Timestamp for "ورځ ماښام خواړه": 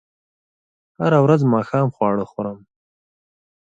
1.25-2.25